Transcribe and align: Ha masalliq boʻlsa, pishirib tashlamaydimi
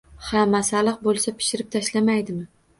Ha 0.29 0.45
masalliq 0.53 0.97
boʻlsa, 1.09 1.35
pishirib 1.43 1.71
tashlamaydimi 1.79 2.53